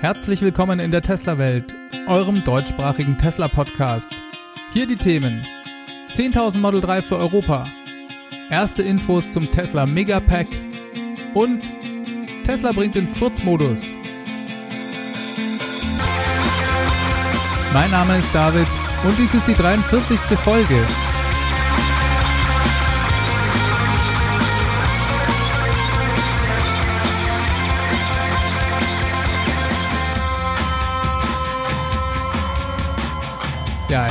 [0.00, 1.74] Herzlich willkommen in der Tesla-Welt,
[2.06, 4.14] eurem deutschsprachigen Tesla-Podcast.
[4.72, 5.46] Hier die Themen:
[6.08, 7.66] 10.000 Model 3 für Europa,
[8.48, 10.46] erste Infos zum Tesla Megapack
[11.34, 11.62] und
[12.44, 13.88] Tesla bringt den Furzmodus.
[17.74, 18.68] Mein Name ist David
[19.04, 20.18] und dies ist die 43.
[20.38, 20.82] Folge.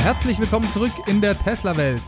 [0.00, 2.02] Herzlich willkommen zurück in der Tesla-Welt.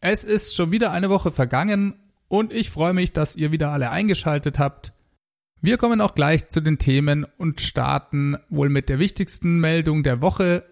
[0.00, 1.96] Es ist schon wieder eine Woche vergangen
[2.28, 4.92] und ich freue mich, dass ihr wieder alle eingeschaltet habt.
[5.60, 10.22] Wir kommen auch gleich zu den Themen und starten wohl mit der wichtigsten Meldung der
[10.22, 10.62] Woche.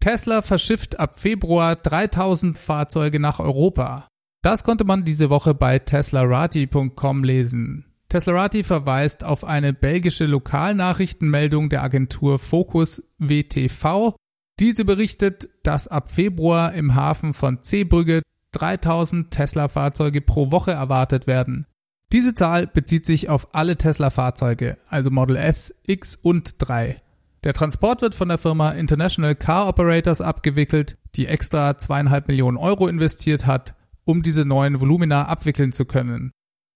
[0.00, 4.08] Tesla verschifft ab Februar 3000 Fahrzeuge nach Europa.
[4.42, 7.86] Das konnte man diese Woche bei teslarati.com lesen.
[8.08, 14.16] Teslarati verweist auf eine belgische Lokalnachrichtenmeldung der Agentur Focus WTV,
[14.62, 21.66] diese berichtet, dass ab Februar im Hafen von Zeebrügge 3000 Tesla-Fahrzeuge pro Woche erwartet werden.
[22.12, 27.02] Diese Zahl bezieht sich auf alle Tesla-Fahrzeuge, also Model S, X und 3.
[27.42, 32.86] Der Transport wird von der Firma International Car Operators abgewickelt, die extra zweieinhalb Millionen Euro
[32.86, 36.30] investiert hat, um diese neuen Volumina abwickeln zu können.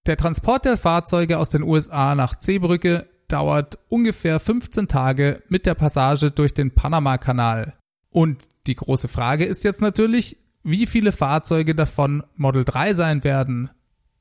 [0.07, 5.75] Der Transport der Fahrzeuge aus den USA nach Zeebrücke dauert ungefähr 15 Tage mit der
[5.75, 7.76] Passage durch den Panama-Kanal.
[8.17, 13.69] Und die große Frage ist jetzt natürlich, wie viele Fahrzeuge davon Model 3 sein werden.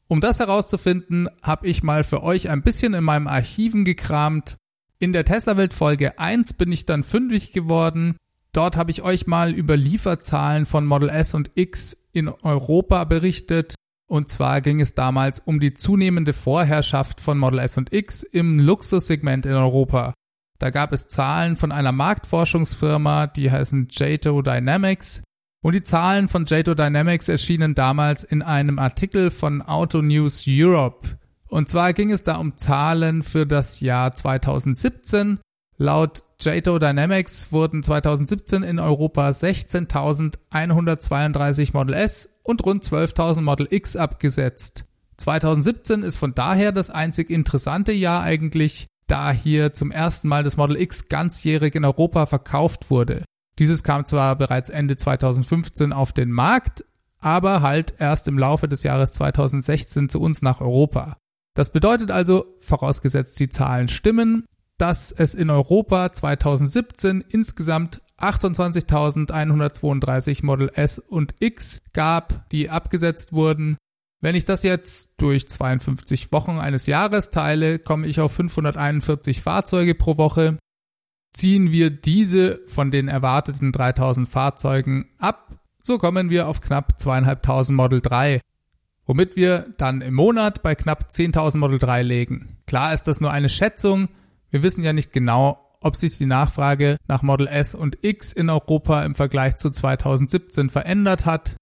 [0.07, 4.59] Um das herauszufinden, habe ich mal für euch ein bisschen in meinem Archiven gekramt.
[4.99, 8.19] In der Tesla-Welt Folge 1 bin ich dann fündig geworden.
[8.53, 13.77] Dort habe ich euch mal über Lieferzahlen von Model S und X in Europa berichtet
[14.09, 18.61] und zwar ging es damals um die zunehmende Vorherrschaft von Model S und X im
[18.61, 20.13] Luxussegment in Europa.
[20.59, 25.23] Da gab es Zahlen von einer Marktforschungsfirma, die heißen JATO Dynamics.
[25.63, 31.19] Und die Zahlen von JATO Dynamics erschienen damals in einem Artikel von Auto News Europe.
[31.49, 35.41] Und zwar ging es da um Zahlen für das Jahr 2017
[35.79, 43.95] Laut JATO Dynamics wurden 2017 in Europa 16.132 Model S und rund 12.000 Model X
[43.95, 44.87] abgesetzt.
[45.19, 50.57] 2017 ist von daher das einzig interessante Jahr eigentlich, da hier zum ersten Mal das
[50.57, 53.25] Model X ganzjährig in Europa verkauft wurde.
[53.59, 56.85] Dieses kam zwar bereits Ende 2015 auf den Markt,
[57.19, 61.17] aber halt erst im Laufe des Jahres 2016 zu uns nach Europa.
[61.55, 64.45] Das bedeutet also, vorausgesetzt die Zahlen stimmen,
[64.77, 73.79] dass es in Europa 2017 insgesamt 28.132 Model S und X gab, die abgesetzt wurden.
[74.21, 79.95] Wenn ich das jetzt durch 52 Wochen eines Jahres teile, komme ich auf 541 Fahrzeuge
[79.95, 80.59] pro Woche.
[81.33, 87.77] Ziehen wir diese von den erwarteten 3000 Fahrzeugen ab, so kommen wir auf knapp zweieinhalbtausend
[87.77, 88.41] Model 3,
[89.05, 92.57] womit wir dann im Monat bei knapp 10.000 Model 3 legen.
[92.67, 94.09] Klar ist das nur eine Schätzung,
[94.51, 98.49] wir wissen ja nicht genau, ob sich die Nachfrage nach Model S und X in
[98.49, 101.57] Europa im Vergleich zu 2017 verändert hat.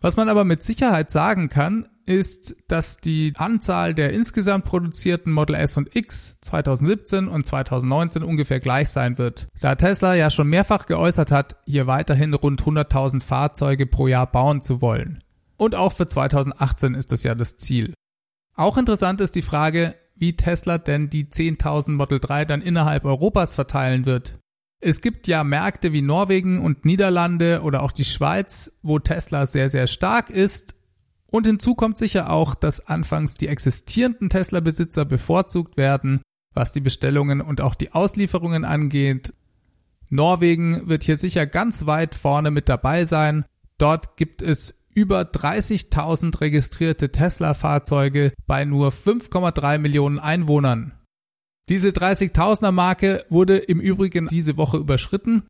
[0.00, 5.56] Was man aber mit Sicherheit sagen kann, ist, dass die Anzahl der insgesamt produzierten Model
[5.56, 10.86] S und X 2017 und 2019 ungefähr gleich sein wird, da Tesla ja schon mehrfach
[10.86, 15.22] geäußert hat, hier weiterhin rund 100.000 Fahrzeuge pro Jahr bauen zu wollen.
[15.56, 17.94] Und auch für 2018 ist das ja das Ziel.
[18.54, 23.54] Auch interessant ist die Frage, wie Tesla denn die 10.000 Model 3 dann innerhalb Europas
[23.54, 24.38] verteilen wird.
[24.86, 29.68] Es gibt ja Märkte wie Norwegen und Niederlande oder auch die Schweiz, wo Tesla sehr,
[29.68, 30.76] sehr stark ist.
[31.26, 36.22] Und hinzu kommt sicher auch, dass anfangs die existierenden Tesla-Besitzer bevorzugt werden,
[36.54, 39.34] was die Bestellungen und auch die Auslieferungen angeht.
[40.08, 43.44] Norwegen wird hier sicher ganz weit vorne mit dabei sein.
[43.78, 50.92] Dort gibt es über 30.000 registrierte Tesla-Fahrzeuge bei nur 5,3 Millionen Einwohnern.
[51.68, 55.42] Diese 30.000er Marke wurde im Übrigen diese Woche überschritten.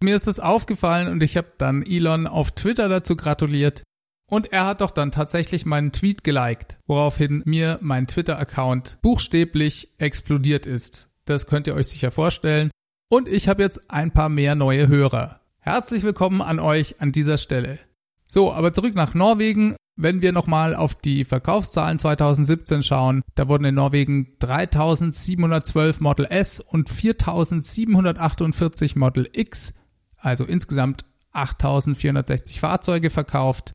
[0.00, 3.82] Mir ist es aufgefallen und ich habe dann Elon auf Twitter dazu gratuliert.
[4.30, 10.66] Und er hat doch dann tatsächlich meinen Tweet geliked, woraufhin mir mein Twitter-Account buchstäblich explodiert
[10.66, 11.08] ist.
[11.24, 12.70] Das könnt ihr euch sicher vorstellen.
[13.10, 15.40] Und ich habe jetzt ein paar mehr neue Hörer.
[15.58, 17.80] Herzlich willkommen an euch an dieser Stelle.
[18.26, 19.74] So, aber zurück nach Norwegen.
[20.00, 26.60] Wenn wir nochmal auf die Verkaufszahlen 2017 schauen, da wurden in Norwegen 3712 Model S
[26.60, 29.74] und 4748 Model X,
[30.16, 33.72] also insgesamt 8460 Fahrzeuge verkauft.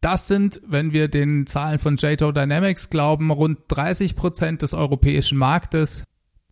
[0.00, 5.38] Das sind, wenn wir den Zahlen von JATO Dynamics glauben, rund 30 Prozent des europäischen
[5.38, 6.02] Marktes.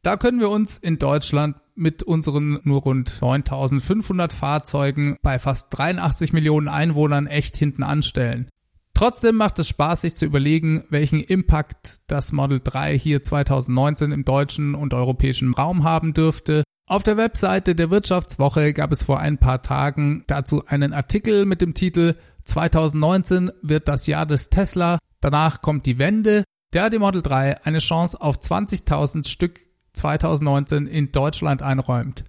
[0.02, 6.32] Da können wir uns in Deutschland mit unseren nur rund 9500 Fahrzeugen bei fast 83
[6.32, 8.48] Millionen Einwohnern echt hinten anstellen.
[8.98, 14.24] Trotzdem macht es Spaß, sich zu überlegen, welchen Impact das Model 3 hier 2019 im
[14.24, 16.64] deutschen und europäischen Raum haben dürfte.
[16.84, 21.60] Auf der Webseite der Wirtschaftswoche gab es vor ein paar Tagen dazu einen Artikel mit
[21.60, 26.42] dem Titel 2019 wird das Jahr des Tesla, danach kommt die Wende,
[26.72, 29.60] der die Model 3 eine Chance auf 20.000 Stück
[29.92, 32.24] 2019 in Deutschland einräumt.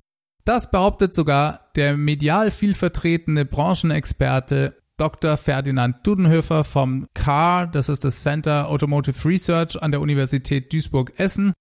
[0.45, 5.37] Das behauptet sogar der medial viel vertretene Branchenexperte Dr.
[5.37, 11.53] Ferdinand Dudenhöfer vom CAR, das ist das Center Automotive Research an der Universität Duisburg-Essen.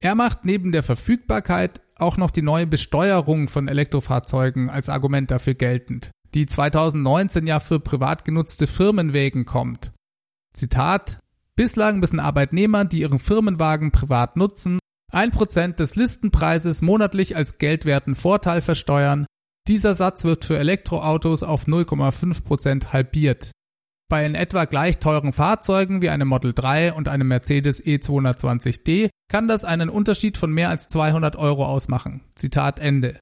[0.00, 5.54] Er macht neben der Verfügbarkeit auch noch die neue Besteuerung von Elektrofahrzeugen als Argument dafür
[5.54, 9.92] geltend, die 2019 ja für privat genutzte Firmenwägen kommt.
[10.54, 11.18] Zitat
[11.54, 14.78] Bislang müssen Arbeitnehmer, die ihren Firmenwagen privat nutzen,
[15.12, 19.26] ein Prozent des Listenpreises monatlich als geldwerten Vorteil versteuern,
[19.68, 23.50] dieser Satz wird für Elektroautos auf 0,5% halbiert.
[24.08, 29.48] Bei in etwa gleich teuren Fahrzeugen wie einem Model 3 und einem Mercedes E220d kann
[29.48, 32.22] das einen Unterschied von mehr als 200 Euro ausmachen.
[32.36, 33.18] Zitat Ende.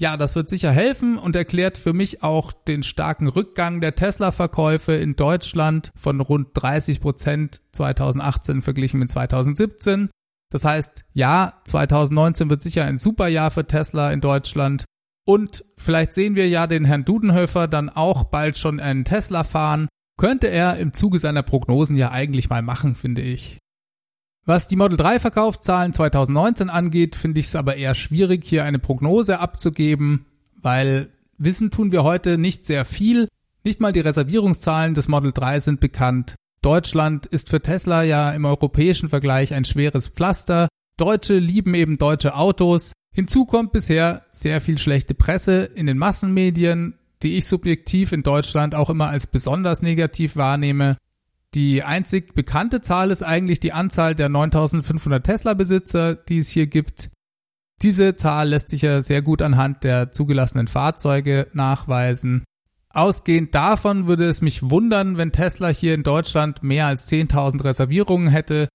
[0.00, 4.92] Ja, das wird sicher helfen und erklärt für mich auch den starken Rückgang der Tesla-Verkäufe
[4.92, 10.08] in Deutschland von rund 30 Prozent 2018 verglichen mit 2017.
[10.52, 14.84] Das heißt, ja, 2019 wird sicher ein super Jahr für Tesla in Deutschland
[15.28, 19.86] und vielleicht sehen wir ja den Herrn Dudenhöfer dann auch bald schon einen Tesla fahren.
[20.16, 23.58] Könnte er im Zuge seiner Prognosen ja eigentlich mal machen, finde ich.
[24.46, 28.78] Was die Model 3 Verkaufszahlen 2019 angeht, finde ich es aber eher schwierig, hier eine
[28.78, 30.24] Prognose abzugeben,
[30.62, 33.28] weil wissen tun wir heute nicht sehr viel.
[33.64, 36.36] Nicht mal die Reservierungszahlen des Model 3 sind bekannt.
[36.62, 40.68] Deutschland ist für Tesla ja im europäischen Vergleich ein schweres Pflaster.
[40.98, 42.92] Deutsche lieben eben deutsche Autos.
[43.14, 48.74] Hinzu kommt bisher sehr viel schlechte Presse in den Massenmedien, die ich subjektiv in Deutschland
[48.74, 50.96] auch immer als besonders negativ wahrnehme.
[51.54, 57.08] Die einzig bekannte Zahl ist eigentlich die Anzahl der 9500 Tesla-Besitzer, die es hier gibt.
[57.80, 62.42] Diese Zahl lässt sich ja sehr gut anhand der zugelassenen Fahrzeuge nachweisen.
[62.90, 68.28] Ausgehend davon würde es mich wundern, wenn Tesla hier in Deutschland mehr als 10.000 Reservierungen
[68.28, 68.68] hätte.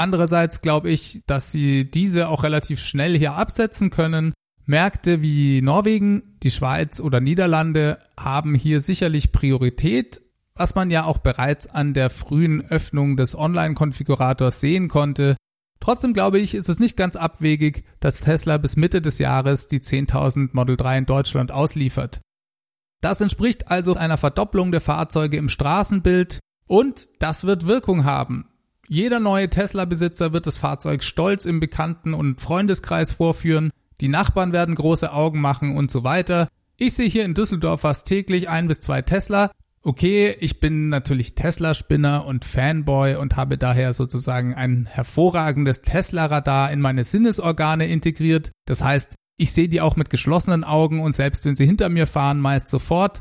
[0.00, 4.32] Andererseits glaube ich, dass sie diese auch relativ schnell hier absetzen können.
[4.64, 10.22] Märkte wie Norwegen, die Schweiz oder Niederlande haben hier sicherlich Priorität,
[10.54, 15.36] was man ja auch bereits an der frühen Öffnung des Online-Konfigurators sehen konnte.
[15.80, 19.80] Trotzdem glaube ich, ist es nicht ganz abwegig, dass Tesla bis Mitte des Jahres die
[19.80, 22.22] 10.000 Model 3 in Deutschland ausliefert.
[23.02, 28.49] Das entspricht also einer Verdopplung der Fahrzeuge im Straßenbild und das wird Wirkung haben.
[28.92, 33.70] Jeder neue Tesla-Besitzer wird das Fahrzeug stolz im Bekannten- und Freundeskreis vorführen,
[34.00, 36.48] die Nachbarn werden große Augen machen und so weiter.
[36.76, 39.52] Ich sehe hier in Düsseldorf fast täglich ein bis zwei Tesla.
[39.84, 46.80] Okay, ich bin natürlich Tesla-Spinner und Fanboy und habe daher sozusagen ein hervorragendes Tesla-Radar in
[46.80, 48.50] meine Sinnesorgane integriert.
[48.66, 52.08] Das heißt, ich sehe die auch mit geschlossenen Augen und selbst wenn sie hinter mir
[52.08, 53.20] fahren, meist sofort.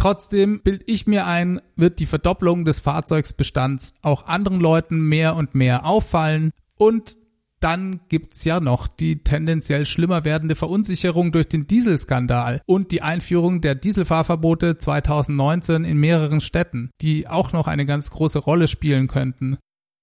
[0.00, 5.54] Trotzdem bild ich mir ein, wird die Verdopplung des Fahrzeugsbestands auch anderen Leuten mehr und
[5.54, 7.18] mehr auffallen und
[7.60, 13.60] dann gibt's ja noch die tendenziell schlimmer werdende Verunsicherung durch den Dieselskandal und die Einführung
[13.60, 19.58] der Dieselfahrverbote 2019 in mehreren Städten, die auch noch eine ganz große Rolle spielen könnten.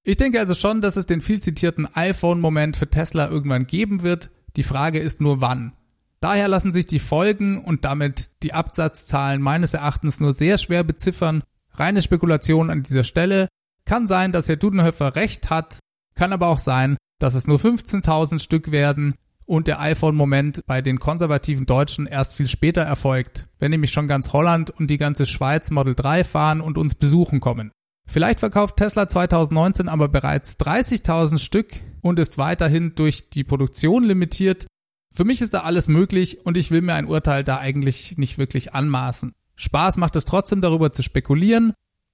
[0.05, 4.29] Ich denke also schon, dass es den viel zitierten iPhone-Moment für Tesla irgendwann geben wird.
[4.57, 5.73] Die Frage ist nur wann.
[6.27, 11.41] Daher lassen sich die Folgen und damit die Absatzzahlen meines Erachtens nur sehr schwer beziffern.
[11.75, 13.47] Reine Spekulation an dieser Stelle.
[13.85, 15.79] Kann sein, dass Herr Dudenhöfer recht hat,
[16.15, 19.15] kann aber auch sein, dass es nur 15.000 Stück werden
[19.45, 24.33] und der iPhone-Moment bei den konservativen Deutschen erst viel später erfolgt, wenn nämlich schon ganz
[24.33, 27.71] Holland und die ganze Schweiz Model 3 fahren und uns besuchen kommen.
[28.05, 31.69] Vielleicht verkauft Tesla 2019 aber bereits 30.000 Stück
[32.01, 34.67] und ist weiterhin durch die Produktion limitiert,
[35.17, 38.37] für mich ist da alles möglich und ich will mir ein Urteil da eigentlich nicht
[38.37, 39.33] wirklich anmaßen.
[39.55, 41.73] Spaß macht es trotzdem darüber zu spekulieren.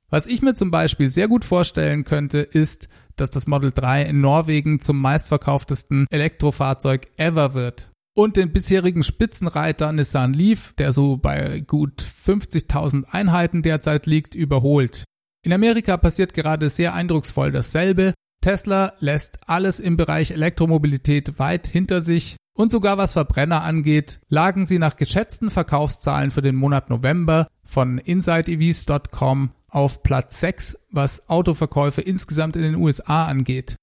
[0.09, 4.21] Was ich mir zum Beispiel sehr gut vorstellen könnte, ist, dass das Model 3 in
[4.21, 7.89] Norwegen zum meistverkauftesten Elektrofahrzeug ever wird.
[8.15, 15.03] Und den bisherigen Spitzenreiter Nissan Leaf, der so bei gut 50.000 Einheiten derzeit liegt, überholt.
[15.45, 18.13] In Amerika passiert gerade sehr eindrucksvoll dasselbe.
[18.41, 24.65] Tesla lässt alles im Bereich Elektromobilität weit hinter sich und sogar was Verbrenner angeht, lagen
[24.65, 32.01] sie nach geschätzten Verkaufszahlen für den Monat November von InsideEVs.com auf Platz 6, was Autoverkäufe
[32.01, 33.75] insgesamt in den USA angeht.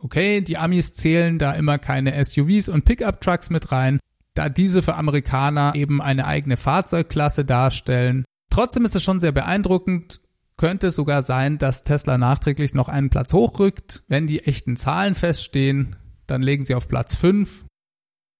[0.00, 4.00] Okay, die Amis zählen da immer keine SUVs und Pickup-Trucks mit rein.
[4.34, 8.24] da diese für Amerikaner eben eine eigene Fahrzeugklasse darstellen.
[8.50, 10.20] Trotzdem ist es schon sehr beeindruckend,
[10.56, 15.96] könnte sogar sein, dass Tesla nachträglich noch einen Platz hochrückt, wenn die echten Zahlen feststehen,
[16.28, 17.64] dann legen sie auf Platz 5.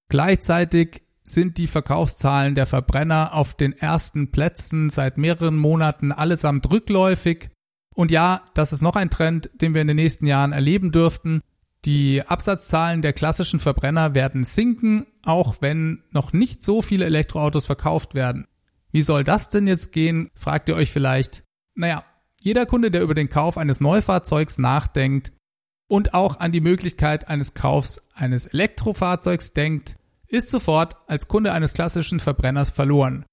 [0.09, 7.50] Gleichzeitig sind die Verkaufszahlen der Verbrenner auf den ersten Plätzen seit mehreren Monaten allesamt rückläufig.
[7.95, 11.43] Und ja, das ist noch ein Trend, den wir in den nächsten Jahren erleben dürften.
[11.85, 18.15] Die Absatzzahlen der klassischen Verbrenner werden sinken, auch wenn noch nicht so viele Elektroautos verkauft
[18.15, 18.47] werden.
[18.91, 21.45] Wie soll das denn jetzt gehen, fragt ihr euch vielleicht.
[21.75, 22.05] Naja,
[22.41, 25.33] jeder Kunde, der über den Kauf eines Neufahrzeugs nachdenkt
[25.88, 29.98] und auch an die Möglichkeit eines Kaufs eines Elektrofahrzeugs denkt,
[30.28, 33.25] ist sofort als Kunde eines klassischen Verbrenners verloren.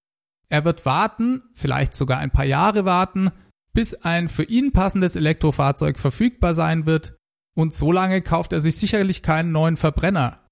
[0.50, 3.32] Er wird warten, vielleicht sogar ein paar Jahre warten,
[3.74, 7.18] bis ein für ihn passendes Elektrofahrzeug verfügbar sein wird
[7.56, 10.46] und so lange kauft er sich sicherlich keinen neuen Verbrenner.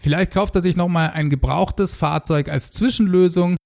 [0.00, 3.56] Vielleicht kauft er sich nochmal ein gebrauchtes Fahrzeug als Zwischenlösung,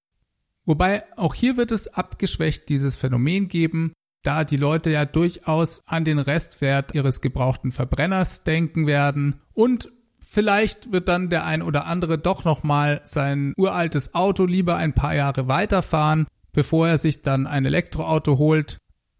[0.64, 3.92] wobei auch hier wird es abgeschwächt dieses Phänomen geben,
[4.22, 9.90] da die Leute ja durchaus an den Restwert ihres gebrauchten Verbrenners denken werden und
[10.36, 15.14] Vielleicht wird dann der ein oder andere doch nochmal sein uraltes Auto lieber ein paar
[15.14, 18.76] Jahre weiterfahren, bevor er sich dann ein Elektroauto holt,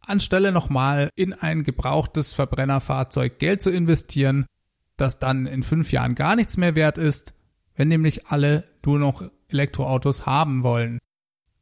[0.06, 4.44] anstelle nochmal in ein gebrauchtes Verbrennerfahrzeug Geld zu investieren,
[4.98, 7.32] das dann in fünf Jahren gar nichts mehr wert ist,
[7.76, 10.98] wenn nämlich alle nur noch Elektroautos haben wollen.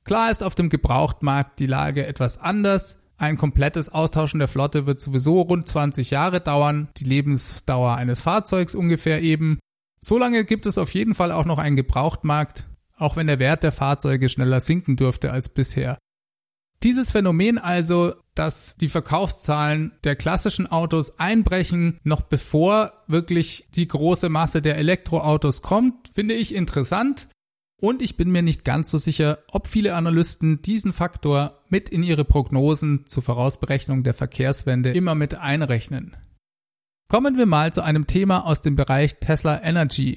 [0.02, 5.00] Klar ist auf dem Gebrauchtmarkt die Lage etwas anders, ein komplettes Austauschen der Flotte wird
[5.00, 9.58] sowieso rund 20 Jahre dauern, die Lebensdauer eines Fahrzeugs ungefähr eben.
[10.00, 12.66] Solange gibt es auf jeden Fall auch noch einen Gebrauchtmarkt,
[12.96, 15.98] auch wenn der Wert der Fahrzeuge schneller sinken dürfte als bisher.
[16.82, 24.28] Dieses Phänomen also, dass die Verkaufszahlen der klassischen Autos einbrechen, noch bevor wirklich die große
[24.28, 27.28] Masse der Elektroautos kommt, finde ich interessant.
[27.80, 32.02] Und ich bin mir nicht ganz so sicher, ob viele Analysten diesen Faktor mit in
[32.02, 36.16] ihre Prognosen zur Vorausberechnung der Verkehrswende immer mit einrechnen.
[37.08, 40.16] Kommen wir mal zu einem Thema aus dem Bereich Tesla Energy.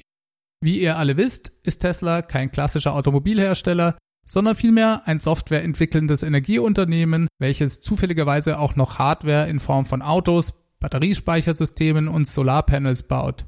[0.60, 7.80] Wie ihr alle wisst, ist Tesla kein klassischer Automobilhersteller, sondern vielmehr ein softwareentwickelndes Energieunternehmen, welches
[7.80, 13.46] zufälligerweise auch noch Hardware in Form von Autos, Batteriespeichersystemen und Solarpanels baut.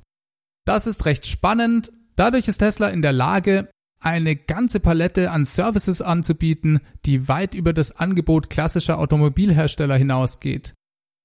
[0.64, 1.92] Das ist recht spannend.
[2.16, 7.72] Dadurch ist Tesla in der Lage, eine ganze Palette an Services anzubieten, die weit über
[7.72, 10.74] das Angebot klassischer Automobilhersteller hinausgeht.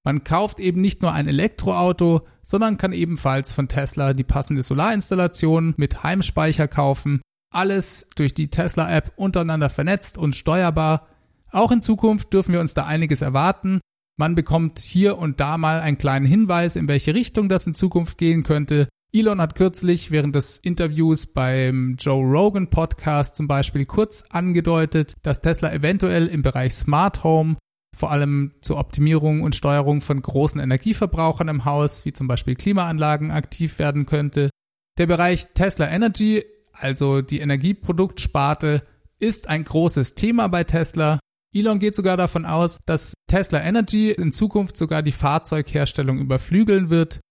[0.04, 5.74] Man kauft eben nicht nur ein Elektroauto, sondern kann ebenfalls von Tesla die passende Solarinstallation
[5.78, 11.08] mit Heimspeicher kaufen, alles durch die Tesla-App untereinander vernetzt und steuerbar.
[11.52, 13.80] Auch in Zukunft dürfen wir uns da einiges erwarten.
[14.18, 18.18] Man bekommt hier und da mal einen kleinen Hinweis, in welche Richtung das in Zukunft
[18.18, 18.88] gehen könnte.
[19.16, 25.40] Elon hat kürzlich während des Interviews beim Joe Rogan Podcast zum Beispiel kurz angedeutet, dass
[25.40, 27.56] Tesla eventuell im Bereich Smart Home
[27.96, 33.32] vor allem zur Optimierung und Steuerung von großen Energieverbrauchern im Haus, wie zum Beispiel Klimaanlagen,
[33.32, 34.50] aktiv werden könnte.
[34.98, 36.44] Der Bereich Tesla Energy,
[36.74, 38.84] also die Energieproduktsparte,
[39.18, 41.20] ist ein großes Thema bei Tesla.
[41.54, 47.22] Elon geht sogar davon aus, dass Tesla Energy in Zukunft sogar die Fahrzeugherstellung überflügeln wird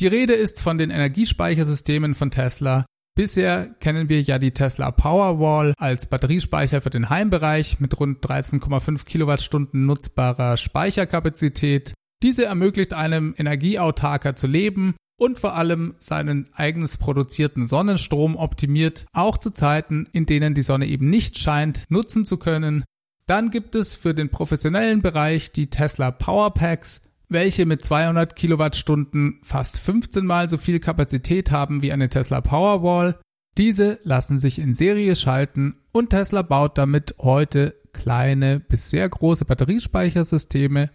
[0.00, 2.84] die Rede ist von den Energiespeichersystemen von Tesla.
[3.16, 9.04] Bisher kennen wir ja die Tesla Powerwall als Batteriespeicher für den Heimbereich mit rund 13,5
[9.04, 11.94] Kilowattstunden nutzbarer Speicherkapazität.
[12.24, 19.38] Diese ermöglicht einem energieautarker zu leben und vor allem seinen eigenes produzierten Sonnenstrom optimiert, auch
[19.38, 22.82] zu Zeiten, in denen die Sonne eben nicht scheint, nutzen zu können.
[23.26, 29.80] Dann gibt es für den professionellen Bereich die Tesla Powerpacks, welche mit 200 Kilowattstunden fast
[29.80, 33.18] 15 mal so viel Kapazität haben wie eine Tesla Powerwall.
[33.56, 39.44] Diese lassen sich in Serie schalten und Tesla baut damit heute kleine bis sehr große
[39.44, 40.90] Batteriespeichersysteme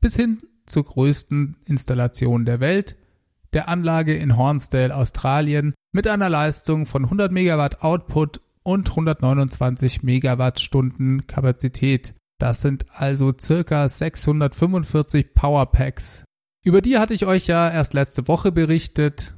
[0.00, 2.96] bis hin zur größten Installation der Welt,
[3.52, 11.26] der Anlage in Hornsdale, Australien, mit einer Leistung von 100 Megawatt Output und 129 Megawattstunden
[11.26, 12.14] Kapazität.
[12.38, 16.24] Das sind also circa 645 Powerpacks.
[16.64, 19.34] Über die hatte ich euch ja erst letzte Woche berichtet.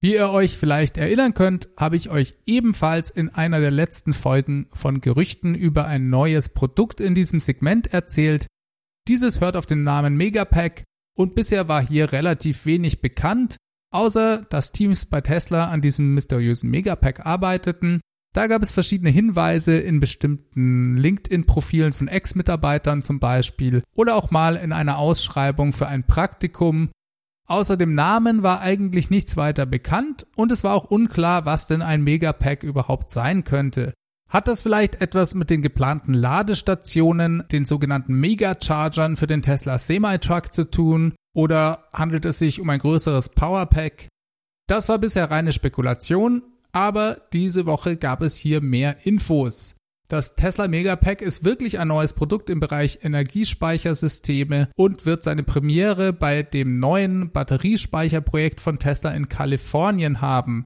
[0.00, 4.68] Wie ihr euch vielleicht erinnern könnt, habe ich euch ebenfalls in einer der letzten Folgen
[4.72, 8.46] von Gerüchten über ein neues Produkt in diesem Segment erzählt.
[9.08, 10.84] Dieses hört auf den Namen Megapack
[11.16, 13.56] und bisher war hier relativ wenig bekannt,
[13.92, 18.00] außer dass Teams bei Tesla an diesem mysteriösen Megapack arbeiteten
[18.38, 24.54] da gab es verschiedene Hinweise in bestimmten LinkedIn-Profilen von Ex-Mitarbeitern zum Beispiel oder auch mal
[24.54, 26.90] in einer Ausschreibung für ein Praktikum.
[27.48, 31.82] Außer dem Namen war eigentlich nichts weiter bekannt und es war auch unklar, was denn
[31.82, 33.92] ein Megapack überhaupt sein könnte.
[34.28, 40.54] Hat das vielleicht etwas mit den geplanten Ladestationen, den sogenannten Megachargern für den Tesla Semi-Truck
[40.54, 41.14] zu tun?
[41.34, 44.06] Oder handelt es sich um ein größeres Powerpack?
[44.68, 49.76] Das war bisher reine Spekulation, aber diese Woche gab es hier mehr Infos.
[50.08, 56.14] Das Tesla Megapack ist wirklich ein neues Produkt im Bereich Energiespeichersysteme und wird seine Premiere
[56.14, 60.64] bei dem neuen Batteriespeicherprojekt von Tesla in Kalifornien haben.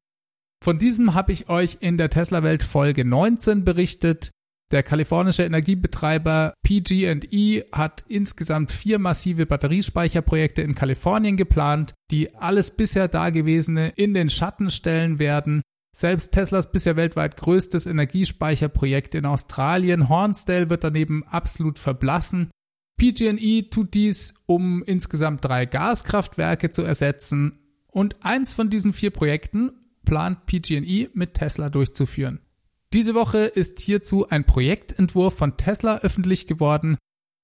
[0.63, 4.31] Von diesem habe ich euch in der Tesla Welt Folge 19 berichtet.
[4.71, 13.09] Der kalifornische Energiebetreiber PG&E hat insgesamt vier massive Batteriespeicherprojekte in Kalifornien geplant, die alles bisher
[13.09, 15.63] Dagewesene in den Schatten stellen werden.
[15.95, 22.51] Selbst Teslas bisher weltweit größtes Energiespeicherprojekt in Australien, Hornsdale, wird daneben absolut verblassen.
[22.97, 27.59] PG&E tut dies, um insgesamt drei Gaskraftwerke zu ersetzen.
[27.89, 29.73] Und eins von diesen vier Projekten
[30.05, 32.41] plant PG&E mit Tesla durchzuführen.
[32.93, 36.97] Diese Woche ist hierzu ein Projektentwurf von Tesla öffentlich geworden.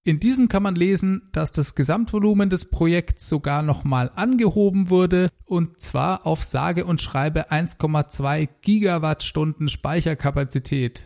[0.09, 5.83] In diesem kann man lesen, dass das Gesamtvolumen des Projekts sogar nochmal angehoben wurde und
[5.83, 11.05] zwar auf sage und schreibe 1,2 Gigawattstunden Speicherkapazität.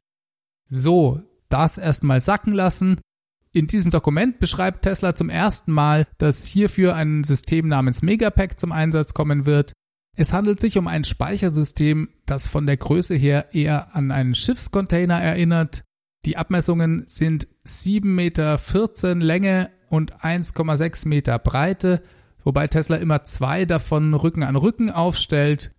[0.69, 3.01] So, das erstmal sacken lassen.
[3.51, 8.71] In diesem Dokument beschreibt Tesla zum ersten Mal, dass hierfür ein System namens Megapack zum
[8.71, 9.73] Einsatz kommen wird.
[10.17, 15.21] Es handelt sich um ein Speichersystem, das von der Größe her eher an einen Schiffscontainer
[15.21, 15.83] erinnert.
[16.25, 18.59] Die Abmessungen sind 7,14 Meter
[19.15, 22.03] Länge und 1,6 Meter Breite,
[22.45, 25.73] wobei Tesla immer zwei davon Rücken an Rücken aufstellt.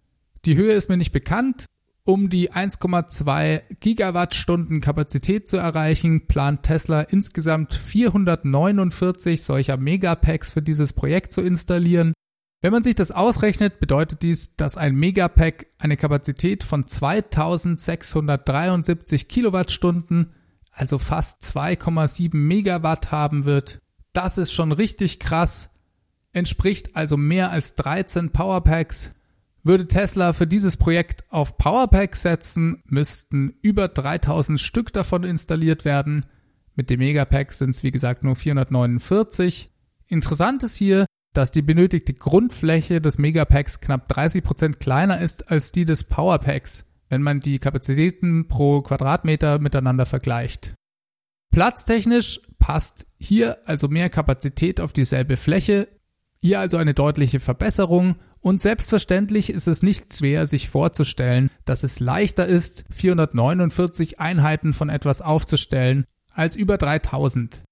[0.45, 1.67] Die Höhe ist mir nicht bekannt.
[2.05, 10.91] Um die 1,2 Gigawattstunden Kapazität zu erreichen, plant Tesla insgesamt 449 solcher Megapacks für dieses
[10.91, 12.11] Projekt zu installieren.
[12.61, 20.33] Wenn man sich das ausrechnet, bedeutet dies, dass ein Megapack eine Kapazität von 2673 Kilowattstunden,
[20.74, 23.79] also fast 2,7 Megawatt haben wird.
[24.12, 25.70] Das ist schon richtig krass,
[26.33, 29.12] entspricht also mehr als 13 Powerpacks.
[29.64, 36.25] Würde Tesla für dieses Projekt auf Powerpacks setzen, müssten über 3000 Stück davon installiert werden.
[36.75, 39.72] Mit dem Megapack sind es wie gesagt nur 449.
[40.07, 45.86] Interessant ist hier, dass die benötigte Grundfläche des Megapacks knapp 30% kleiner ist als die
[45.86, 50.73] des Powerpacks, wenn man die Kapazitäten pro Quadratmeter miteinander vergleicht.
[51.51, 55.87] Platztechnisch passt hier also mehr Kapazität auf dieselbe Fläche,
[56.41, 61.99] hier also eine deutliche Verbesserung und selbstverständlich ist es nicht schwer, sich vorzustellen, dass es
[61.99, 67.63] leichter ist, 449 Einheiten von etwas aufzustellen, als über 3000.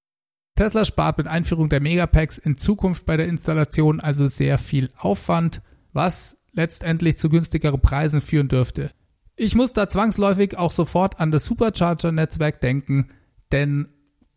[0.55, 5.63] Tesla spart mit Einführung der Megapacks in Zukunft bei der Installation also sehr viel Aufwand,
[5.93, 8.91] was letztendlich zu günstigeren Preisen führen dürfte.
[9.35, 13.09] Ich muss da zwangsläufig auch sofort an das Supercharger-Netzwerk denken,
[13.51, 13.87] denn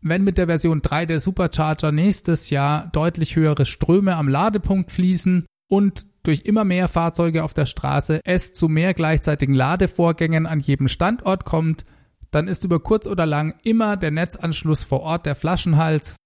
[0.01, 5.45] wenn mit der Version 3 der Supercharger nächstes Jahr deutlich höhere Ströme am Ladepunkt fließen
[5.67, 10.87] und durch immer mehr Fahrzeuge auf der Straße es zu mehr gleichzeitigen Ladevorgängen an jedem
[10.87, 11.85] Standort kommt,
[12.31, 16.17] dann ist über kurz oder lang immer der Netzanschluss vor Ort der Flaschenhals.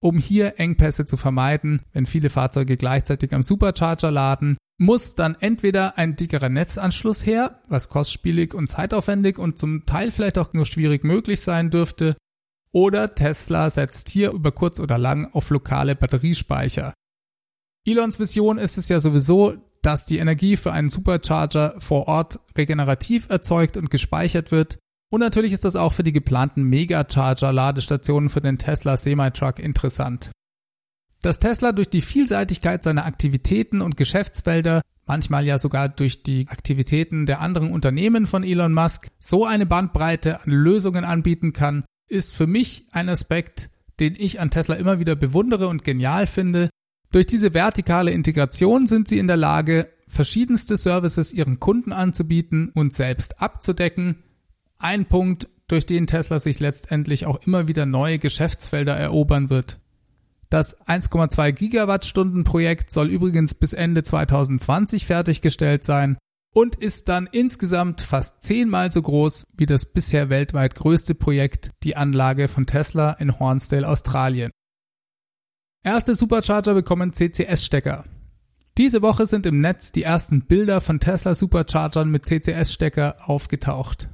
[0.00, 5.98] Um hier Engpässe zu vermeiden, wenn viele Fahrzeuge gleichzeitig am Supercharger laden, muss dann entweder
[5.98, 11.04] ein dickerer Netzanschluss her, was kostspielig und zeitaufwendig und zum Teil vielleicht auch nur schwierig
[11.04, 12.16] möglich sein dürfte,
[12.72, 16.92] oder Tesla setzt hier über kurz oder lang auf lokale Batteriespeicher.
[17.86, 23.30] Elons Vision ist es ja sowieso, dass die Energie für einen Supercharger vor Ort regenerativ
[23.30, 24.78] erzeugt und gespeichert wird
[25.10, 30.30] und natürlich ist das auch für die geplanten Megacharger-Ladestationen für den Tesla Semi-Truck interessant.
[31.22, 37.26] Dass Tesla durch die Vielseitigkeit seiner Aktivitäten und Geschäftsfelder, manchmal ja sogar durch die Aktivitäten
[37.26, 42.46] der anderen Unternehmen von Elon Musk, so eine Bandbreite an Lösungen anbieten kann, ist für
[42.46, 46.70] mich ein Aspekt, den ich an Tesla immer wieder bewundere und genial finde.
[47.10, 52.94] Durch diese vertikale Integration sind sie in der Lage, verschiedenste Services ihren Kunden anzubieten und
[52.94, 54.22] selbst abzudecken,
[54.78, 59.78] ein Punkt, durch den Tesla sich letztendlich auch immer wieder neue Geschäftsfelder erobern wird.
[60.50, 66.18] Das 1,2 Gigawattstunden Projekt soll übrigens bis Ende 2020 fertiggestellt sein
[66.54, 71.96] und ist dann insgesamt fast zehnmal so groß wie das bisher weltweit größte Projekt, die
[71.96, 74.50] Anlage von Tesla in Hornsdale, Australien.
[75.84, 78.04] Erste Supercharger bekommen CCS-Stecker.
[78.78, 84.08] Diese Woche sind im Netz die ersten Bilder von Tesla Superchargern mit CCS-Stecker aufgetaucht.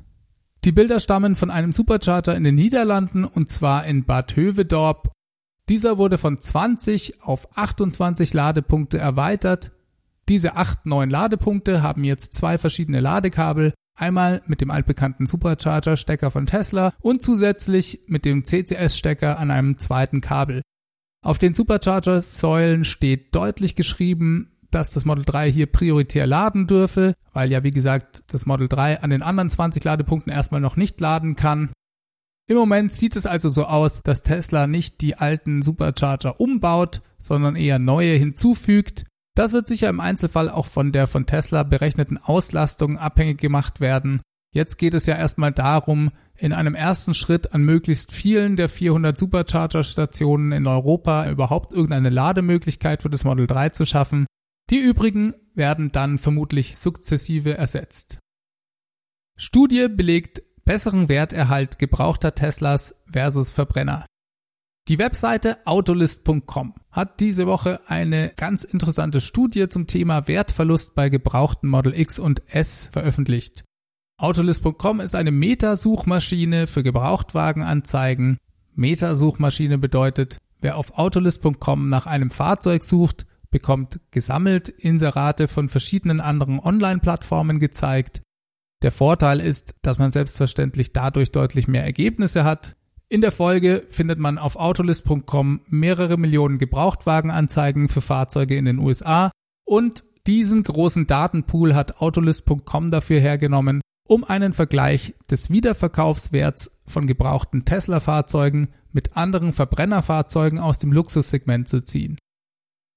[0.64, 5.11] Die Bilder stammen von einem Supercharger in den Niederlanden und zwar in Bad Hövedorp.
[5.68, 9.72] Dieser wurde von 20 auf 28 Ladepunkte erweitert.
[10.29, 16.46] Diese acht neuen Ladepunkte haben jetzt zwei verschiedene Ladekabel, einmal mit dem altbekannten Supercharger-Stecker von
[16.46, 20.62] Tesla und zusätzlich mit dem CCS-Stecker an einem zweiten Kabel.
[21.25, 27.53] Auf den Supercharger-Säulen steht deutlich geschrieben, dass das Model 3 hier prioritär laden dürfe, weil
[27.53, 31.37] ja wie gesagt das Model 3 an den anderen 20 Ladepunkten erstmal noch nicht laden
[31.37, 31.70] kann.
[32.48, 37.57] Im Moment sieht es also so aus, dass Tesla nicht die alten Supercharger umbaut, sondern
[37.57, 39.05] eher neue hinzufügt.
[39.35, 44.20] Das wird sicher im Einzelfall auch von der von Tesla berechneten Auslastung abhängig gemacht werden.
[44.55, 49.16] Jetzt geht es ja erstmal darum, in einem ersten Schritt an möglichst vielen der 400
[49.16, 54.26] Supercharger-Stationen in Europa überhaupt irgendeine Lademöglichkeit für das Model 3 zu schaffen.
[54.68, 58.18] Die übrigen werden dann vermutlich sukzessive ersetzt.
[59.38, 64.07] Studie belegt besseren Werterhalt gebrauchter Teslas versus Verbrenner.
[64.88, 71.68] Die Webseite autolist.com hat diese Woche eine ganz interessante Studie zum Thema Wertverlust bei gebrauchten
[71.68, 73.64] Model X und S veröffentlicht.
[74.18, 78.38] Autolist.com ist eine Metasuchmaschine für Gebrauchtwagenanzeigen.
[78.75, 86.59] Metasuchmaschine bedeutet, wer auf autolist.com nach einem Fahrzeug sucht, bekommt gesammelt Inserate von verschiedenen anderen
[86.59, 88.22] Online-Plattformen gezeigt.
[88.83, 92.75] Der Vorteil ist, dass man selbstverständlich dadurch deutlich mehr Ergebnisse hat.
[93.09, 99.31] In der Folge findet man auf autolist.com mehrere Millionen Gebrauchtwagenanzeigen für Fahrzeuge in den USA
[99.64, 107.64] und diesen großen Datenpool hat autolist.com dafür hergenommen, um einen Vergleich des Wiederverkaufswerts von gebrauchten
[107.64, 112.18] Tesla-Fahrzeugen mit anderen Verbrennerfahrzeugen aus dem Luxussegment zu ziehen.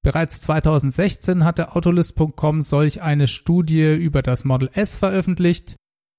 [0.05, 5.77] Bereits 2016 hatte Autolist.com solch eine Studie über das Model S veröffentlicht.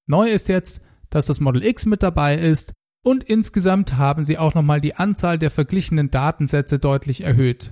[0.08, 2.72] Neu ist jetzt, dass das Model X mit dabei ist
[3.04, 7.70] und insgesamt haben sie auch nochmal die Anzahl der verglichenen Datensätze deutlich erhöht.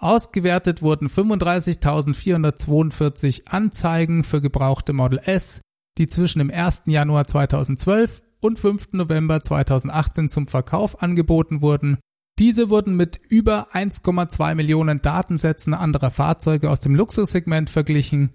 [0.00, 5.60] Ausgewertet wurden 35.442 Anzeigen für gebrauchte Model S,
[5.98, 6.82] die zwischen dem 1.
[6.86, 8.92] Januar 2012 und 5.
[8.92, 11.98] November 2018 zum Verkauf angeboten wurden
[12.38, 18.30] diese wurden mit über 1,2 Millionen Datensätzen anderer Fahrzeuge aus dem Luxussegment verglichen.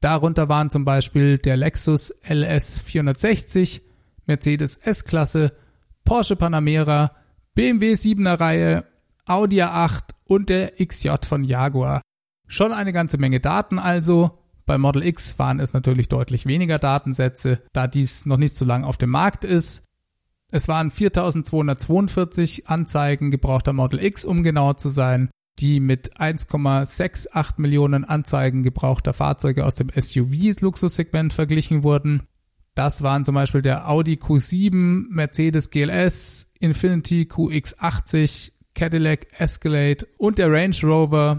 [0.00, 3.82] Darunter waren zum Beispiel der Lexus LS 460,
[4.26, 5.52] Mercedes S-Klasse,
[6.04, 7.12] Porsche Panamera,
[7.54, 8.84] BMW 7er Reihe,
[9.26, 12.02] Audi A8 und der XJ von Jaguar.
[12.46, 14.38] Schon eine ganze Menge Daten also.
[14.66, 18.86] Bei Model X waren es natürlich deutlich weniger Datensätze, da dies noch nicht so lange
[18.86, 19.84] auf dem Markt ist.
[20.50, 28.04] Es waren 4242 Anzeigen gebrauchter Model X, um genau zu sein, die mit 1,68 Millionen
[28.04, 32.26] Anzeigen gebrauchter Fahrzeuge aus dem SUV-Luxussegment verglichen wurden.
[32.74, 40.50] Das waren zum Beispiel der Audi Q7, Mercedes GLS, Infiniti QX80, Cadillac Escalade und der
[40.50, 41.38] Range Rover.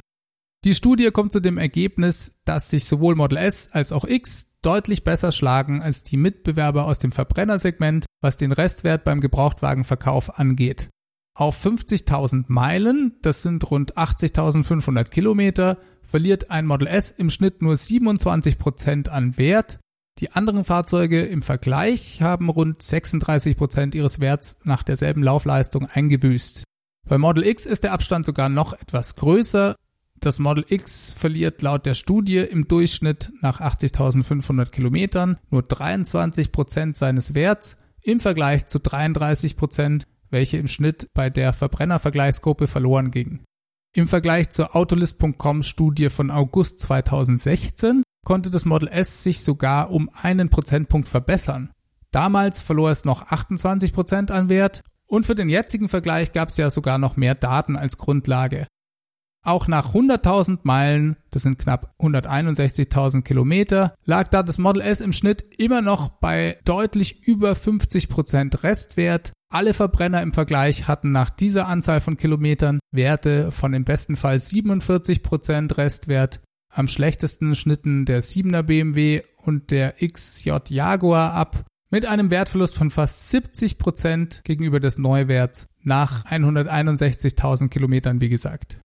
[0.63, 5.03] Die Studie kommt zu dem Ergebnis, dass sich sowohl Model S als auch X deutlich
[5.03, 10.89] besser schlagen als die Mitbewerber aus dem Verbrennersegment, was den Restwert beim Gebrauchtwagenverkauf angeht.
[11.33, 17.73] Auf 50.000 Meilen, das sind rund 80.500 Kilometer, verliert ein Model S im Schnitt nur
[17.73, 19.79] 27% an Wert.
[20.19, 26.63] Die anderen Fahrzeuge im Vergleich haben rund 36% ihres Werts nach derselben Laufleistung eingebüßt.
[27.07, 29.75] Bei Model X ist der Abstand sogar noch etwas größer.
[30.23, 36.95] Das Model X verliert laut der Studie im Durchschnitt nach 80.500 Kilometern nur 23 Prozent
[36.95, 43.43] seines Werts im Vergleich zu 33 Prozent, welche im Schnitt bei der Verbrennervergleichsgruppe verloren gingen.
[43.93, 50.07] Im Vergleich zur Autolist.com Studie von August 2016 konnte das Model S sich sogar um
[50.13, 51.71] einen Prozentpunkt verbessern.
[52.11, 56.57] Damals verlor es noch 28 Prozent an Wert und für den jetzigen Vergleich gab es
[56.57, 58.67] ja sogar noch mehr Daten als Grundlage.
[59.43, 65.13] Auch nach 100.000 Meilen, das sind knapp 161.000 Kilometer, lag da das Model S im
[65.13, 69.33] Schnitt immer noch bei deutlich über 50% Restwert.
[69.51, 74.37] Alle Verbrenner im Vergleich hatten nach dieser Anzahl von Kilometern Werte von im besten Fall
[74.37, 76.39] 47% Restwert.
[76.71, 82.91] Am schlechtesten schnitten der 7er BMW und der XJ Jaguar ab mit einem Wertverlust von
[82.91, 88.79] fast 70% gegenüber des Neuwerts nach 161.000 Kilometern, wie gesagt.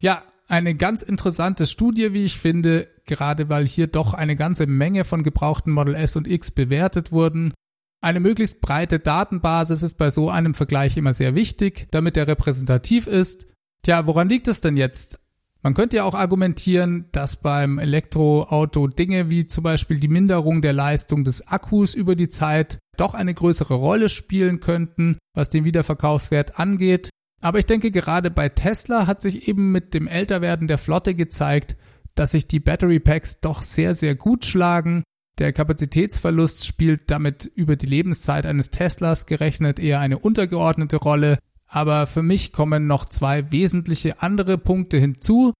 [0.00, 5.04] Ja, eine ganz interessante Studie, wie ich finde, gerade weil hier doch eine ganze Menge
[5.04, 7.52] von gebrauchten Model S und X bewertet wurden.
[8.00, 13.08] Eine möglichst breite Datenbasis ist bei so einem Vergleich immer sehr wichtig, damit er repräsentativ
[13.08, 13.46] ist.
[13.82, 15.18] Tja, woran liegt es denn jetzt?
[15.62, 20.72] Man könnte ja auch argumentieren, dass beim Elektroauto Dinge wie zum Beispiel die Minderung der
[20.72, 26.60] Leistung des Akkus über die Zeit doch eine größere Rolle spielen könnten, was den Wiederverkaufswert
[26.60, 27.10] angeht.
[27.40, 31.76] Aber ich denke, gerade bei Tesla hat sich eben mit dem Älterwerden der Flotte gezeigt,
[32.14, 35.04] dass sich die Battery Packs doch sehr, sehr gut schlagen.
[35.38, 41.38] Der Kapazitätsverlust spielt damit über die Lebenszeit eines Teslas gerechnet eher eine untergeordnete Rolle.
[41.68, 45.52] Aber für mich kommen noch zwei wesentliche andere Punkte hinzu.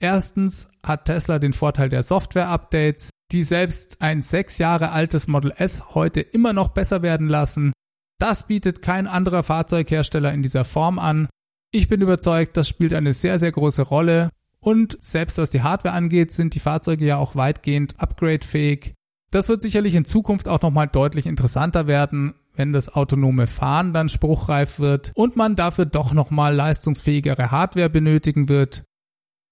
[0.00, 5.94] Erstens hat Tesla den Vorteil der Software-Updates, die selbst ein sechs Jahre altes Model S
[5.94, 7.72] heute immer noch besser werden lassen.
[8.20, 11.28] Das bietet kein anderer Fahrzeughersteller in dieser Form an.
[11.72, 14.28] Ich bin überzeugt, das spielt eine sehr, sehr große Rolle.
[14.60, 18.92] Und selbst was die Hardware angeht, sind die Fahrzeuge ja auch weitgehend upgradefähig.
[19.30, 24.10] Das wird sicherlich in Zukunft auch nochmal deutlich interessanter werden, wenn das autonome Fahren dann
[24.10, 28.82] spruchreif wird und man dafür doch nochmal leistungsfähigere Hardware benötigen wird.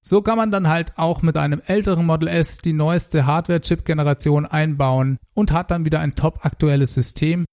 [0.04, 5.16] So kann man dann halt auch mit einem älteren Model S die neueste Hardware-Chip-Generation einbauen
[5.32, 7.46] und hat dann wieder ein top aktuelles System,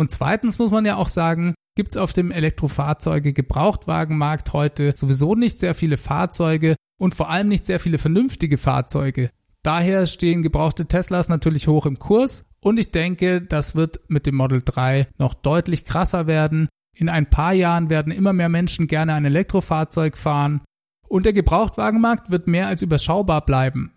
[0.00, 5.58] und zweitens muss man ja auch sagen, gibt es auf dem Elektrofahrzeuge-Gebrauchtwagenmarkt heute sowieso nicht
[5.58, 9.28] sehr viele Fahrzeuge und vor allem nicht sehr viele vernünftige Fahrzeuge.
[9.62, 14.36] Daher stehen gebrauchte Teslas natürlich hoch im Kurs und ich denke, das wird mit dem
[14.36, 16.70] Model 3 noch deutlich krasser werden.
[16.96, 20.62] In ein paar Jahren werden immer mehr Menschen gerne ein Elektrofahrzeug fahren
[21.08, 23.92] und der Gebrauchtwagenmarkt wird mehr als überschaubar bleiben.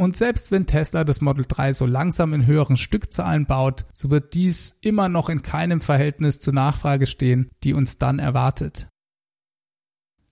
[0.00, 4.32] Und selbst wenn Tesla das Model 3 so langsam in höheren Stückzahlen baut, so wird
[4.34, 8.86] dies immer noch in keinem Verhältnis zur Nachfrage stehen, die uns dann erwartet.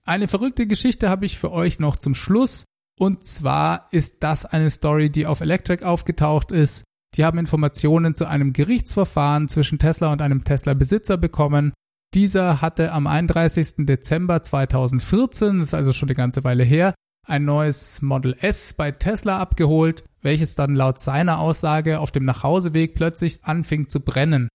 [0.05, 2.63] Eine verrückte Geschichte habe ich für euch noch zum Schluss.
[2.97, 6.85] Und zwar ist das eine Story, die auf Electric aufgetaucht ist.
[7.15, 11.73] Die haben Informationen zu einem Gerichtsverfahren zwischen Tesla und einem Tesla-Besitzer bekommen.
[12.13, 13.85] Dieser hatte am 31.
[13.85, 16.95] Dezember 2014, das ist also schon eine ganze Weile her,
[17.27, 22.95] ein neues Model S bei Tesla abgeholt, welches dann laut seiner Aussage auf dem Nachhauseweg
[22.95, 24.49] plötzlich anfing zu brennen.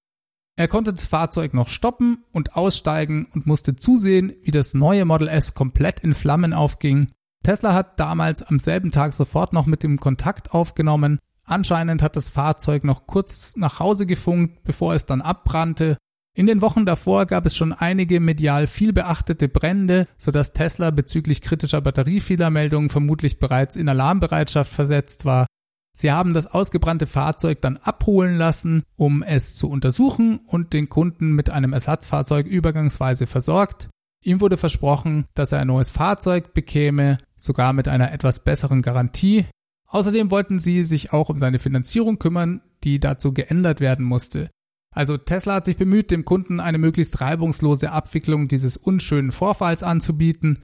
[0.57, 5.29] Er konnte das Fahrzeug noch stoppen und aussteigen und musste zusehen, wie das neue Model
[5.29, 7.07] S komplett in Flammen aufging.
[7.43, 11.19] Tesla hat damals am selben Tag sofort noch mit dem Kontakt aufgenommen.
[11.45, 15.97] Anscheinend hat das Fahrzeug noch kurz nach Hause gefunkt, bevor es dann abbrannte
[16.35, 21.43] in den Wochen davor gab es schon einige medial viel beachtete Brände, sodass Tesla bezüglich
[21.43, 25.47] kritischer Batteriefehlermeldungen vermutlich bereits in Alarmbereitschaft versetzt war.
[25.95, 31.33] Sie haben das ausgebrannte Fahrzeug dann abholen lassen, um es zu untersuchen und den Kunden
[31.33, 33.91] mit einem Ersatzfahrzeug übergangsweise versorgt.
[34.25, 39.45] Ihm wurde versprochen, dass er ein neues Fahrzeug bekäme, sogar mit einer etwas besseren Garantie.
[39.87, 44.49] Außerdem wollten sie sich auch um seine Finanzierung kümmern, die dazu geändert werden musste.
[44.93, 50.63] Also Tesla hat sich bemüht, dem Kunden eine möglichst reibungslose Abwicklung dieses unschönen Vorfalls anzubieten.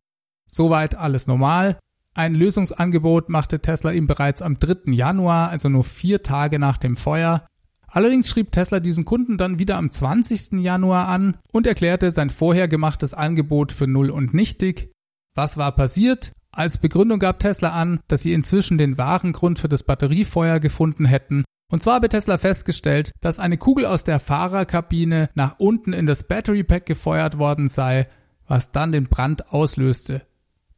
[0.48, 1.78] Soweit alles normal.
[2.14, 4.92] Ein Lösungsangebot machte Tesla ihm bereits am 3.
[4.92, 7.46] Januar, also nur vier Tage nach dem Feuer.
[7.86, 10.60] Allerdings schrieb Tesla diesen Kunden dann wieder am 20.
[10.60, 14.92] Januar an und erklärte sein vorher gemachtes Angebot für null und nichtig.
[15.34, 16.32] Was war passiert?
[16.50, 21.06] Als Begründung gab Tesla an, dass sie inzwischen den wahren Grund für das Batteriefeuer gefunden
[21.06, 26.07] hätten und zwar habe Tesla festgestellt, dass eine Kugel aus der Fahrerkabine nach unten in
[26.07, 28.09] das Battery Pack gefeuert worden sei,
[28.46, 30.22] was dann den Brand auslöste.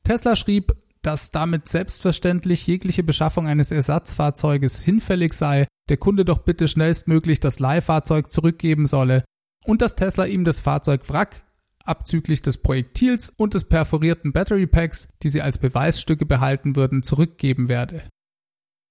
[0.02, 6.68] Tesla schrieb, dass damit selbstverständlich jegliche Beschaffung eines Ersatzfahrzeuges hinfällig sei, der Kunde doch bitte
[6.68, 9.24] schnellstmöglich das Leihfahrzeug zurückgeben solle
[9.64, 11.36] und dass Tesla ihm das Fahrzeug Wrack
[11.84, 17.68] abzüglich des Projektils und des perforierten Battery Packs, die sie als Beweisstücke behalten würden, zurückgeben
[17.68, 18.02] werde.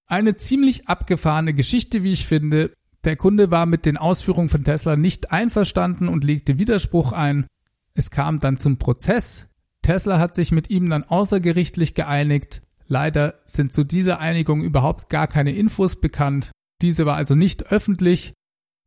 [0.09, 2.73] Eine ziemlich abgefahrene Geschichte, wie ich finde.
[3.03, 7.45] Der Kunde war mit den Ausführungen von Tesla nicht einverstanden und legte Widerspruch ein.
[7.93, 9.49] Es kam dann zum Prozess.
[9.83, 12.63] Tesla hat sich mit ihm dann außergerichtlich geeinigt.
[12.87, 16.49] Leider sind zu dieser Einigung überhaupt gar keine Infos bekannt.
[16.81, 18.33] Diese war also nicht öffentlich.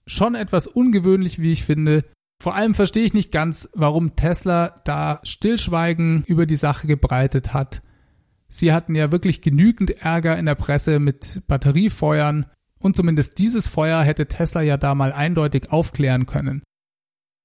[0.09, 2.05] Schon etwas ungewöhnlich, wie ich finde.
[2.43, 7.81] Vor allem verstehe ich nicht ganz, warum Tesla da Stillschweigen über die Sache gebreitet hat.
[8.55, 12.47] Sie hatten ja wirklich genügend Ärger in der Presse mit Batteriefeuern
[12.79, 16.63] und zumindest dieses Feuer hätte Tesla ja da mal eindeutig aufklären können.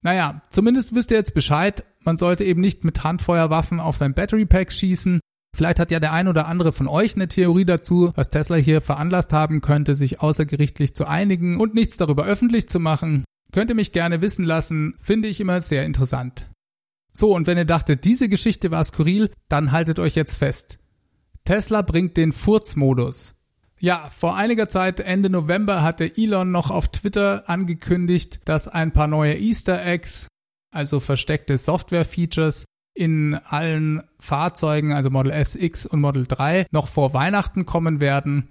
[0.03, 4.45] Naja, zumindest wisst ihr jetzt Bescheid, man sollte eben nicht mit Handfeuerwaffen auf sein Battery
[4.45, 5.21] Pack schießen.
[5.55, 8.81] Vielleicht hat ja der ein oder andere von euch eine Theorie dazu, was Tesla hier
[8.81, 13.23] veranlasst haben könnte, sich außergerichtlich zu einigen und nichts darüber öffentlich zu machen.
[13.53, 16.49] Könnt ihr mich gerne wissen lassen, finde ich immer sehr interessant.
[17.11, 20.79] So, und wenn ihr dachtet, diese Geschichte war skurril, dann haltet euch jetzt fest.
[21.47, 23.33] Tesla bringt den Furzmodus.
[23.79, 29.07] Ja, vor einiger Zeit, Ende November, hatte Elon noch auf Twitter angekündigt, dass ein paar
[29.07, 30.27] neue Easter Eggs,
[30.71, 37.13] also versteckte Software-Features, in allen Fahrzeugen, also Model S, X und Model 3, noch vor
[37.13, 38.49] Weihnachten kommen werden.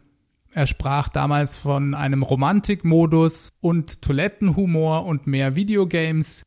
[0.52, 6.44] Er sprach damals von einem Romantikmodus und Toilettenhumor und mehr Videogames.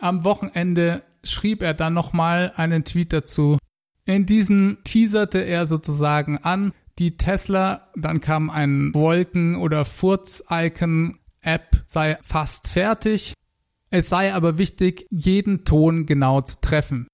[0.00, 3.58] Am Wochenende schrieb er dann nochmal einen Tweet dazu.
[4.06, 12.18] In diesem teaserte er sozusagen an, die Tesla, dann kam ein Wolken- oder Furz-Icon-App, sei
[12.22, 13.34] fast fertig.
[13.90, 17.08] Es sei aber wichtig, jeden Ton genau zu treffen.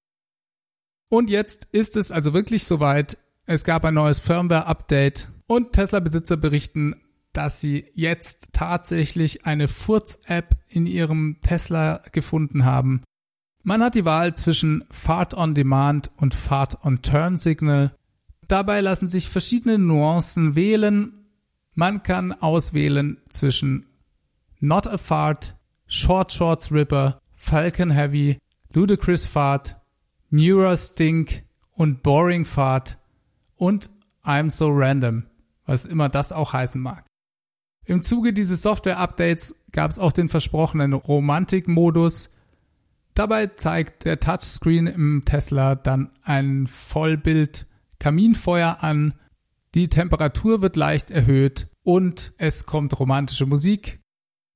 [1.08, 3.18] Und jetzt ist es also wirklich soweit.
[3.46, 7.00] Es gab ein neues Firmware-Update und Tesla-Besitzer berichten,
[7.32, 13.02] dass sie jetzt tatsächlich eine Furz-App in ihrem Tesla gefunden haben.
[13.62, 17.94] Man hat die Wahl zwischen Fahrt on Demand und Fahrt on Turn Signal.
[18.48, 21.26] Dabei lassen sich verschiedene Nuancen wählen.
[21.74, 23.86] Man kann auswählen zwischen
[24.58, 28.38] Not a Fart, Short Shorts Ripper, Falcon Heavy,
[28.72, 29.76] Ludicrous Fart,
[30.30, 32.98] Neurastink und Boring Fart
[33.56, 33.90] und
[34.24, 35.26] I'm so random,
[35.66, 37.04] was immer das auch heißen mag.
[37.84, 42.30] Im Zuge dieses Software-Updates gab es auch den versprochenen Romantik-Modus.
[43.14, 47.66] Dabei zeigt der Touchscreen im Tesla dann ein Vollbild
[47.98, 49.14] Kaminfeuer an,
[49.74, 54.00] die Temperatur wird leicht erhöht und es kommt romantische Musik.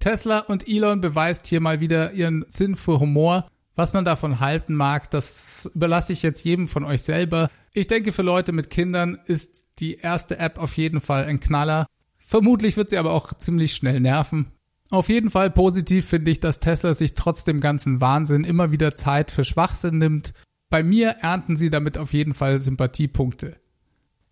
[0.00, 3.48] Tesla und Elon beweist hier mal wieder ihren Sinn für Humor.
[3.76, 7.50] Was man davon halten mag, das überlasse ich jetzt jedem von euch selber.
[7.72, 11.86] Ich denke, für Leute mit Kindern ist die erste App auf jeden Fall ein Knaller.
[12.18, 14.52] Vermutlich wird sie aber auch ziemlich schnell nerven.
[14.94, 18.94] Auf jeden Fall positiv finde ich, dass Tesla sich trotz dem ganzen Wahnsinn immer wieder
[18.94, 20.33] Zeit für Schwachsinn nimmt.
[20.70, 23.57] Bei mir ernten sie damit auf jeden Fall Sympathiepunkte.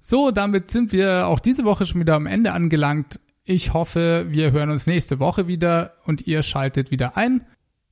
[0.01, 3.19] So, damit sind wir auch diese Woche schon wieder am Ende angelangt.
[3.43, 7.45] Ich hoffe, wir hören uns nächste Woche wieder und ihr schaltet wieder ein.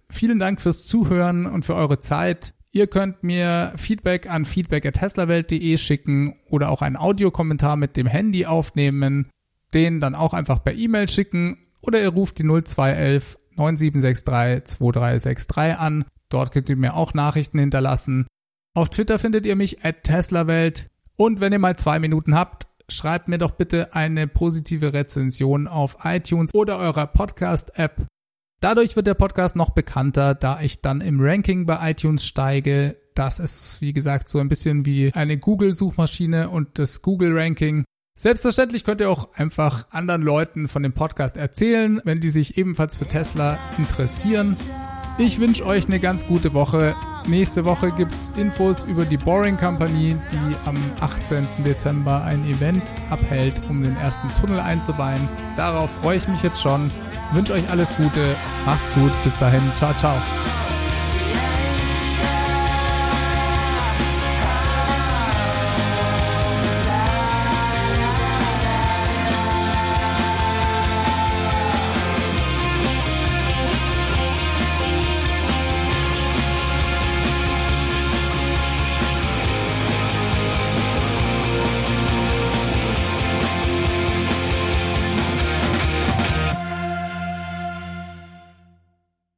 [0.09, 2.54] Vielen Dank fürs Zuhören und für eure Zeit.
[2.70, 9.28] Ihr könnt mir Feedback an feedback@teslawelt.de schicken oder auch einen Audiokommentar mit dem Handy aufnehmen
[9.74, 16.04] den dann auch einfach per E-Mail schicken oder ihr ruft die 0211 9763 2363 an.
[16.28, 18.26] Dort könnt ihr mir auch Nachrichten hinterlassen.
[18.74, 20.88] Auf Twitter findet ihr mich at TeslaWelt.
[21.16, 25.98] Und wenn ihr mal zwei Minuten habt, schreibt mir doch bitte eine positive Rezension auf
[26.04, 28.06] iTunes oder eurer Podcast-App.
[28.60, 32.96] Dadurch wird der Podcast noch bekannter, da ich dann im Ranking bei iTunes steige.
[33.14, 37.84] Das ist, wie gesagt, so ein bisschen wie eine Google-Suchmaschine und das Google-Ranking.
[38.20, 42.94] Selbstverständlich könnt ihr auch einfach anderen Leuten von dem Podcast erzählen, wenn die sich ebenfalls
[42.94, 44.59] für Tesla interessieren.
[45.16, 46.94] Ich wünsche euch eine ganz gute Woche.
[47.26, 51.46] Nächste Woche gibt es Infos über die Boring Company, die am 18.
[51.64, 55.26] Dezember ein Event abhält, um den ersten Tunnel einzuweihen.
[55.56, 56.90] Darauf freue ich mich jetzt schon.
[57.33, 58.37] Wünsche euch alles Gute.
[58.66, 59.12] Macht's gut.
[59.24, 59.62] Bis dahin.
[59.76, 60.16] Ciao, ciao.